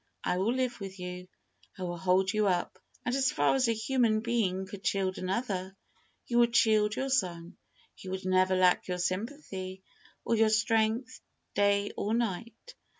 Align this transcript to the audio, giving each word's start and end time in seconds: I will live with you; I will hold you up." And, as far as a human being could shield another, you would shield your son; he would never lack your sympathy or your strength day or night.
I 0.23 0.39
will 0.39 0.55
live 0.55 0.79
with 0.79 0.97
you; 0.99 1.27
I 1.77 1.83
will 1.83 1.95
hold 1.99 2.33
you 2.33 2.47
up." 2.47 2.79
And, 3.05 3.13
as 3.15 3.31
far 3.31 3.53
as 3.53 3.67
a 3.67 3.71
human 3.73 4.21
being 4.21 4.65
could 4.65 4.83
shield 4.83 5.19
another, 5.19 5.77
you 6.25 6.39
would 6.39 6.55
shield 6.55 6.95
your 6.95 7.09
son; 7.11 7.55
he 7.93 8.09
would 8.09 8.25
never 8.25 8.55
lack 8.55 8.87
your 8.87 8.97
sympathy 8.97 9.83
or 10.25 10.33
your 10.35 10.49
strength 10.49 11.21
day 11.53 11.91
or 11.95 12.15
night. 12.15 12.73